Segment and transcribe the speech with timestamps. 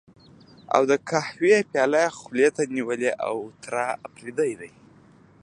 [0.75, 3.73] او د قهوې پياله یې خولې ته نیولې، اوتر
[4.07, 4.71] اپرېدی دی.